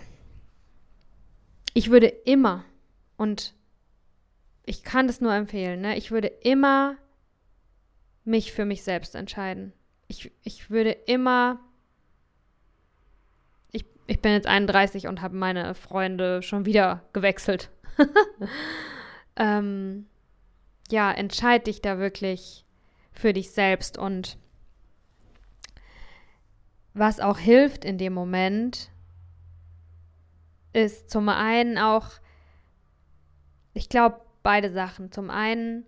[1.73, 2.65] ich würde immer,
[3.17, 3.53] und
[4.65, 6.97] ich kann das nur empfehlen, ne, ich würde immer
[8.23, 9.73] mich für mich selbst entscheiden.
[10.07, 11.59] Ich, ich würde immer,
[13.71, 17.69] ich, ich bin jetzt 31 und habe meine Freunde schon wieder gewechselt.
[19.35, 20.07] ähm,
[20.89, 22.65] ja, entscheid dich da wirklich
[23.11, 24.37] für dich selbst und
[26.93, 28.89] was auch hilft in dem Moment,
[30.73, 32.07] ist zum einen auch,
[33.73, 35.11] ich glaube, beide Sachen.
[35.11, 35.85] Zum einen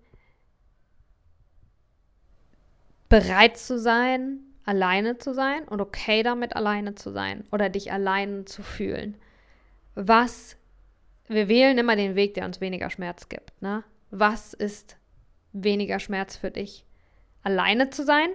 [3.10, 8.46] bereit zu sein, alleine zu sein und okay damit alleine zu sein oder dich alleine
[8.46, 9.18] zu fühlen.
[9.96, 10.58] Was,
[11.28, 13.62] wir wählen immer den Weg, der uns weniger Schmerz gibt.
[13.62, 13.84] Ne?
[14.10, 14.98] Was ist
[15.52, 16.86] weniger Schmerz für dich?
[17.44, 18.30] Alleine zu sein,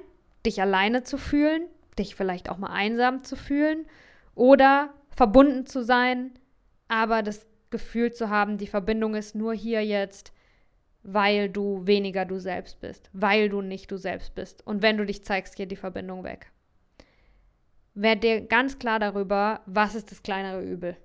[0.45, 1.67] dich alleine zu fühlen,
[1.99, 3.87] dich vielleicht auch mal einsam zu fühlen
[4.35, 6.33] oder verbunden zu sein,
[6.89, 10.33] aber das Gefühl zu haben, die Verbindung ist nur hier jetzt,
[11.03, 14.67] weil du weniger du selbst bist, weil du nicht du selbst bist.
[14.67, 16.51] Und wenn du dich zeigst, geht die Verbindung weg.
[17.95, 20.97] Werd dir ganz klar darüber, was ist das kleinere Übel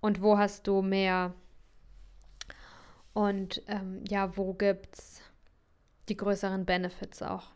[0.00, 1.34] und wo hast du mehr
[3.12, 5.20] und ähm, ja, wo gibt es
[6.08, 7.52] die größeren Benefits auch.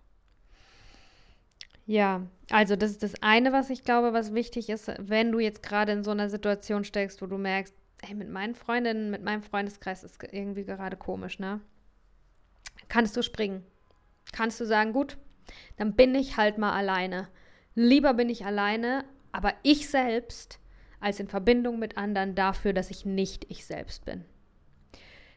[1.92, 5.62] Ja, also das ist das eine, was ich glaube, was wichtig ist, wenn du jetzt
[5.62, 9.42] gerade in so einer Situation steckst, wo du merkst, hey, mit meinen Freundinnen, mit meinem
[9.42, 11.60] Freundeskreis ist irgendwie gerade komisch, ne?
[12.88, 13.62] Kannst du springen?
[14.32, 15.18] Kannst du sagen, gut,
[15.76, 17.28] dann bin ich halt mal alleine.
[17.74, 20.60] Lieber bin ich alleine, aber ich selbst
[20.98, 24.24] als in Verbindung mit anderen dafür, dass ich nicht ich selbst bin.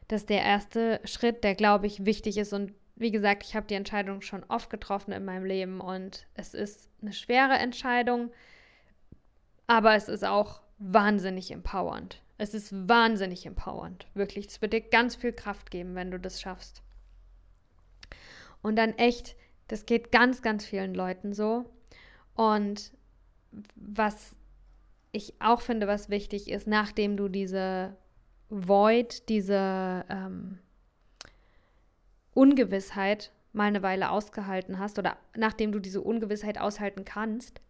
[0.08, 3.68] Das ist der erste Schritt, der, glaube ich, wichtig ist und wie gesagt, ich habe
[3.68, 8.32] die Entscheidung schon oft getroffen in meinem Leben und es ist eine schwere Entscheidung,
[9.68, 12.22] aber es ist auch wahnsinnig empowernd.
[12.38, 14.48] Es ist wahnsinnig empowernd, wirklich.
[14.48, 16.82] Es wird dir ganz viel Kraft geben, wenn du das schaffst.
[18.62, 19.36] Und dann echt,
[19.68, 21.66] das geht ganz, ganz vielen Leuten so.
[22.36, 22.92] Und
[23.76, 24.36] was
[25.12, 27.96] ich auch finde, was wichtig ist, nachdem du diese
[28.50, 30.60] Void, diese ähm,
[32.36, 37.62] Ungewissheit mal eine Weile ausgehalten hast oder nachdem du diese Ungewissheit aushalten kannst.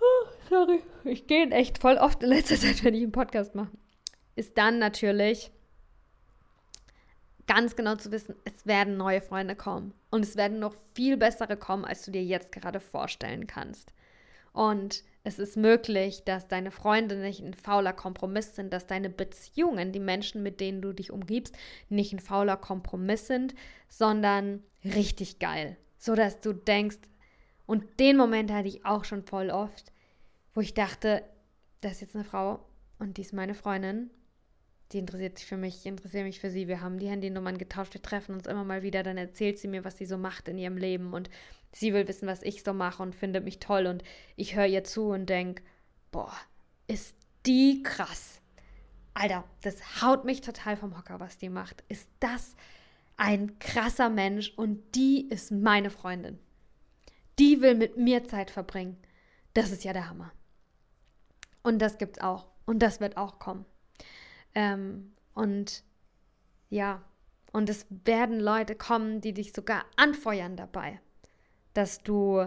[0.00, 3.72] Oh, sorry, ich gehe echt voll oft in letzter Zeit, wenn ich einen Podcast mache.
[4.36, 5.50] Ist dann natürlich
[7.46, 9.92] ganz genau zu wissen, es werden neue Freunde kommen.
[10.10, 13.92] Und es werden noch viel bessere kommen, als du dir jetzt gerade vorstellen kannst.
[14.52, 19.92] Und es ist möglich, dass deine Freunde nicht ein fauler Kompromiss sind, dass deine Beziehungen,
[19.92, 21.56] die Menschen, mit denen du dich umgibst,
[21.88, 23.54] nicht ein fauler Kompromiss sind,
[23.88, 25.76] sondern richtig geil.
[25.98, 26.98] So dass du denkst,
[27.66, 29.92] und den Moment hatte ich auch schon voll oft,
[30.54, 31.22] wo ich dachte,
[31.82, 32.66] das ist jetzt eine Frau
[32.98, 34.10] und die ist meine Freundin
[34.92, 36.66] die interessiert sich für mich, ich interessiere mich für sie.
[36.66, 39.02] Wir haben die Handynummern getauscht, wir treffen uns immer mal wieder.
[39.02, 41.30] Dann erzählt sie mir, was sie so macht in ihrem Leben und
[41.72, 43.86] sie will wissen, was ich so mache und findet mich toll.
[43.86, 44.02] Und
[44.36, 45.62] ich höre ihr zu und denke,
[46.10, 46.32] boah,
[46.86, 48.40] ist die krass.
[49.14, 51.84] Alter, das haut mich total vom Hocker, was die macht.
[51.88, 52.56] Ist das
[53.16, 56.38] ein krasser Mensch und die ist meine Freundin.
[57.38, 58.96] Die will mit mir Zeit verbringen.
[59.54, 60.32] Das ist ja der Hammer.
[61.62, 62.46] Und das gibt's auch.
[62.66, 63.66] Und das wird auch kommen.
[64.54, 65.82] Ähm, und
[66.68, 67.02] ja,
[67.52, 71.00] und es werden Leute kommen, die dich sogar anfeuern dabei,
[71.80, 72.46] dass du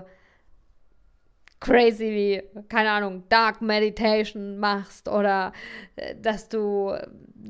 [1.60, 5.54] crazy wie, keine Ahnung, Dark Meditation machst oder
[5.96, 6.94] äh, dass du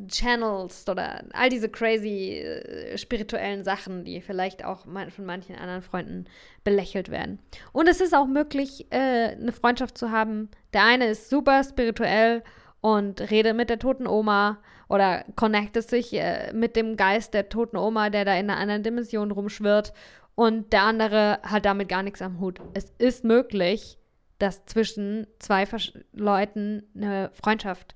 [0.07, 6.25] channelst oder all diese crazy äh, spirituellen Sachen, die vielleicht auch von manchen anderen Freunden
[6.63, 7.39] belächelt werden.
[7.71, 10.49] Und es ist auch möglich, äh, eine Freundschaft zu haben.
[10.73, 12.43] Der eine ist super spirituell
[12.81, 17.77] und redet mit der toten Oma oder connectet sich äh, mit dem Geist der toten
[17.77, 19.91] Oma, der da in einer anderen Dimension rumschwirrt
[20.35, 22.59] und der andere hat damit gar nichts am Hut.
[22.73, 23.97] Es ist möglich,
[24.39, 27.95] dass zwischen zwei Versch Leuten eine Freundschaft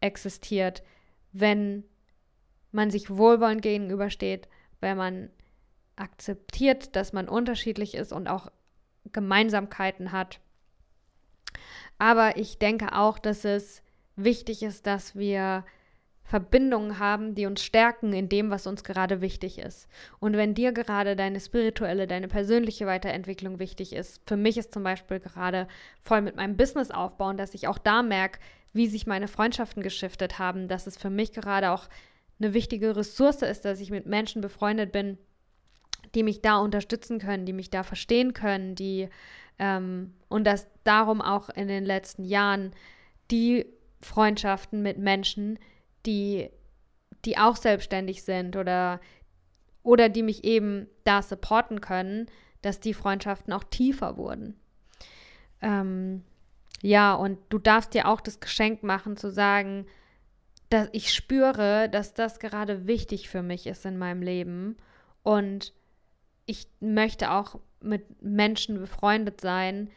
[0.00, 0.82] existiert,
[1.32, 1.84] wenn
[2.72, 4.48] man sich wohlwollend gegenübersteht,
[4.80, 5.30] wenn man
[5.96, 8.50] akzeptiert, dass man unterschiedlich ist und auch
[9.12, 10.40] Gemeinsamkeiten hat.
[11.98, 13.82] Aber ich denke auch, dass es
[14.16, 15.64] wichtig ist, dass wir
[16.24, 19.88] Verbindungen haben, die uns stärken in dem, was uns gerade wichtig ist.
[20.20, 24.82] Und wenn dir gerade deine spirituelle, deine persönliche Weiterentwicklung wichtig ist, für mich ist zum
[24.82, 25.68] Beispiel gerade
[26.00, 28.40] voll mit meinem Business aufbauen, dass ich auch da merke,
[28.72, 31.88] wie sich meine Freundschaften geschiftet haben, dass es für mich gerade auch
[32.40, 35.18] eine wichtige Ressource ist, dass ich mit Menschen befreundet bin,
[36.14, 39.08] die mich da unterstützen können, die mich da verstehen können, die
[39.58, 42.72] ähm, und dass darum auch in den letzten Jahren
[43.30, 43.66] die
[44.00, 45.58] Freundschaften mit Menschen,
[46.06, 46.50] die,
[47.24, 49.00] die auch selbstständig sind oder,
[49.82, 52.26] oder die mich eben da supporten können,
[52.62, 54.58] dass die Freundschaften auch tiefer wurden.
[55.60, 56.22] Ähm,
[56.82, 59.86] ja, und du darfst dir auch das Geschenk machen zu sagen,
[60.70, 64.76] dass ich spüre, dass das gerade wichtig für mich ist in meinem Leben
[65.22, 65.72] und
[66.46, 69.90] ich möchte auch mit Menschen befreundet sein,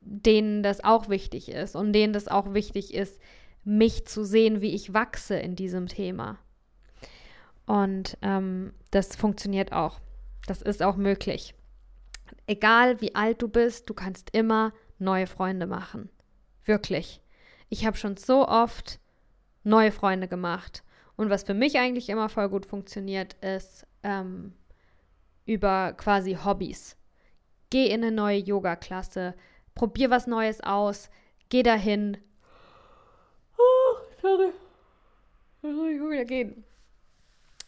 [0.00, 3.20] denen das auch wichtig ist und denen das auch wichtig ist,
[3.66, 6.38] mich zu sehen, wie ich wachse in diesem Thema.
[7.66, 10.00] Und ähm, das funktioniert auch.
[10.46, 11.54] Das ist auch möglich.
[12.46, 16.08] Egal wie alt du bist, du kannst immer neue Freunde machen.
[16.64, 17.20] Wirklich.
[17.68, 19.00] Ich habe schon so oft
[19.64, 20.84] neue Freunde gemacht.
[21.16, 24.52] Und was für mich eigentlich immer voll gut funktioniert, ist ähm,
[25.44, 26.96] über quasi Hobbys.
[27.70, 29.34] Geh in eine neue Yoga-Klasse,
[29.74, 31.10] probier was Neues aus,
[31.48, 32.16] geh dahin.
[34.26, 34.52] Sorry.
[35.62, 36.64] Ich muss wieder gehen.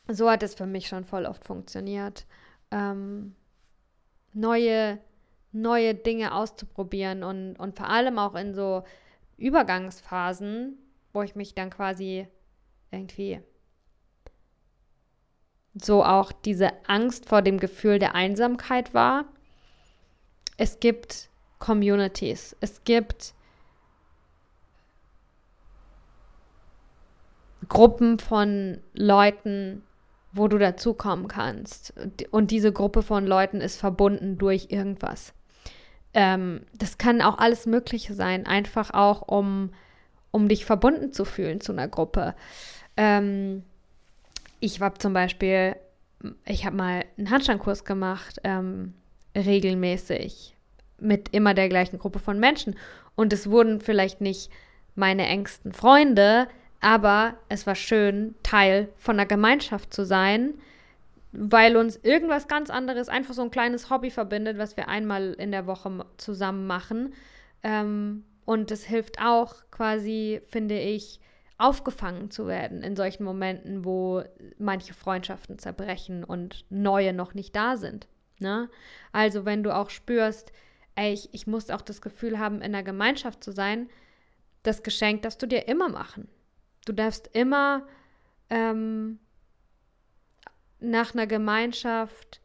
[0.09, 2.27] So hat es für mich schon voll oft funktioniert.
[2.73, 3.37] Ähm,
[4.33, 4.99] neue,
[5.53, 8.83] neue Dinge auszuprobieren und, und vor allem auch in so
[9.37, 10.77] Übergangsphasen,
[11.13, 12.27] wo ich mich dann quasi
[12.91, 13.41] irgendwie
[15.75, 19.27] so auch diese Angst vor dem Gefühl der Einsamkeit war.
[20.57, 22.57] Es gibt Communities.
[22.61, 23.35] Es gibt
[27.69, 29.83] Gruppen von Leuten,
[30.33, 31.95] wo du dazukommen kannst.
[32.31, 35.35] Und diese Gruppe von Leuten ist verbunden durch irgendwas.
[36.15, 39.71] Ähm, das kann auch alles Mögliche sein, einfach auch um,
[40.31, 42.35] um dich verbunden zu fühlen zu einer Gruppe.
[42.97, 43.63] Ähm,
[44.61, 45.77] ich habe zum Beispiel,
[46.45, 48.95] ich habe mal einen Handstandkurs gemacht, ähm,
[49.37, 50.57] regelmäßig
[50.99, 52.75] mit immer der gleichen Gruppe von Menschen.
[53.15, 54.51] Und es wurden vielleicht nicht
[54.95, 56.49] meine engsten Freunde,
[56.81, 60.55] aber es war schön, Teil von einer Gemeinschaft zu sein,
[61.33, 65.51] weil uns irgendwas ganz anderes, einfach so ein kleines Hobby verbindet, was wir einmal in
[65.51, 67.15] der Woche zusammen machen.
[67.63, 71.21] Ähm, und es hilft auch quasi, finde ich,
[71.59, 74.23] aufgefangen zu werden in solchen Momenten, wo
[74.59, 78.07] manche Freundschaften zerbrechen und neue noch nicht da sind.
[78.39, 78.71] Ne?
[79.13, 80.53] Also wenn du auch spürst,
[80.95, 83.89] ey, ich, ich muss auch das Gefühl haben, in der Gemeinschaft zu sein,
[84.63, 86.29] das Geschenk darfst du dir immer machen.
[86.89, 87.87] Du darfst immer
[88.49, 89.19] ähm,
[90.81, 92.41] nach einer Gemeinschaft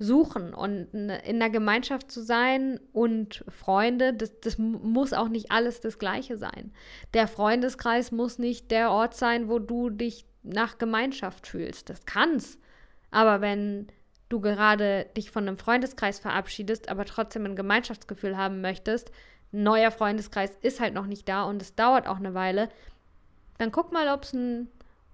[0.00, 5.80] suchen und in einer Gemeinschaft zu sein und Freunde, das, das muss auch nicht alles
[5.80, 6.72] das gleiche sein.
[7.14, 11.90] Der Freundeskreis muss nicht der Ort sein, wo du dich nach Gemeinschaft fühlst.
[11.90, 12.58] Das kann's.
[13.12, 13.86] Aber wenn
[14.28, 19.12] du gerade dich von einem Freundeskreis verabschiedest, aber trotzdem ein Gemeinschaftsgefühl haben möchtest,
[19.52, 22.68] neuer Freundeskreis ist halt noch nicht da und es dauert auch eine Weile,
[23.58, 24.68] dann guck mal, ob es einen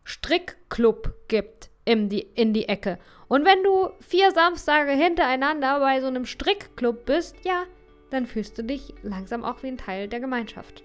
[0.05, 2.99] Strickclub gibt in die, in die Ecke.
[3.29, 7.65] Und wenn du vier Samstage hintereinander bei so einem Strickclub bist, ja,
[8.11, 10.83] dann fühlst du dich langsam auch wie ein Teil der Gemeinschaft.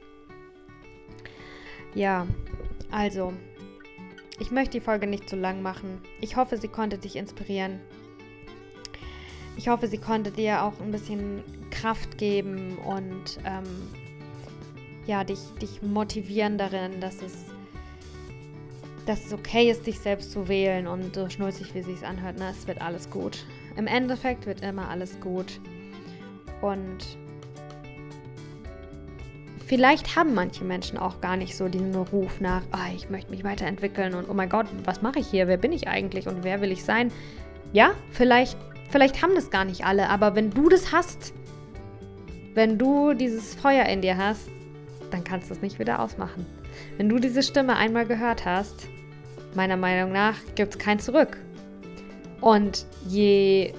[1.95, 2.27] Ja,
[2.91, 3.33] also,
[4.39, 6.01] ich möchte die Folge nicht zu lang machen.
[6.21, 7.79] Ich hoffe, sie konnte dich inspirieren.
[9.57, 11.41] Ich hoffe, sie konnte dir auch ein bisschen
[11.71, 13.87] Kraft geben und ähm,
[15.07, 17.45] ja, dich, dich motivieren darin, dass es,
[19.05, 22.39] dass es okay ist, dich selbst zu wählen und so schnulzig, wie es sich anhört,
[22.39, 23.45] ne, es wird alles gut.
[23.77, 25.59] Im Endeffekt wird immer alles gut.
[26.61, 27.17] Und
[29.65, 33.43] vielleicht haben manche Menschen auch gar nicht so diesen Ruf nach, oh, ich möchte mich
[33.43, 35.47] weiterentwickeln und oh mein Gott, was mache ich hier?
[35.47, 37.11] Wer bin ich eigentlich und wer will ich sein?
[37.73, 38.57] Ja, vielleicht,
[38.89, 41.33] vielleicht haben das gar nicht alle, aber wenn du das hast,
[42.53, 44.49] wenn du dieses Feuer in dir hast,
[45.11, 46.45] dann kannst du es nicht wieder ausmachen.
[46.97, 48.87] Wenn du diese Stimme einmal gehört hast,
[49.55, 51.37] meiner Meinung nach gibt es kein Zurück.
[52.41, 53.73] Und je,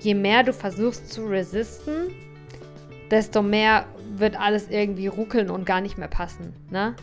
[0.00, 2.10] je mehr du versuchst zu resisten,
[3.10, 3.86] desto mehr
[4.16, 6.54] wird alles irgendwie ruckeln und gar nicht mehr passen.
[6.70, 6.94] Ne?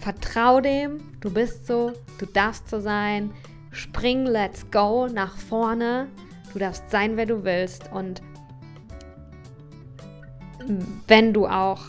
[0.00, 3.30] Vertrau dem, du bist so, du darfst so sein.
[3.70, 6.08] Spring, let's go nach vorne.
[6.52, 7.90] Du darfst sein, wer du willst.
[7.92, 8.22] Und
[11.06, 11.82] wenn du auch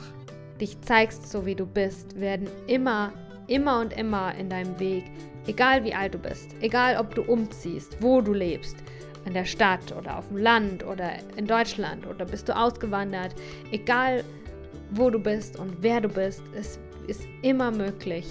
[0.60, 3.12] dich zeigst, so wie du bist, werden immer,
[3.48, 5.04] immer und immer in deinem Weg,
[5.46, 8.78] egal wie alt du bist, egal ob du umziehst, wo du lebst,
[9.26, 13.36] in der Stadt oder auf dem Land oder in Deutschland oder bist du ausgewandert,
[13.72, 14.24] egal
[14.92, 18.26] wo du bist und wer du bist, es ist immer möglich,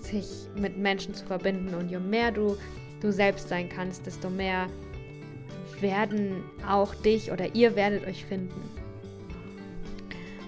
[0.00, 1.74] sich mit Menschen zu verbinden.
[1.74, 2.56] Und je mehr du
[3.00, 4.66] du selbst sein kannst, desto mehr
[5.80, 8.77] werden auch dich oder ihr werdet euch finden.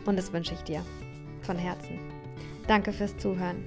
[0.06, 0.84] Und das wünsche ich dir
[1.42, 1.98] von Herzen.
[2.66, 3.64] Danke fürs Zuhören.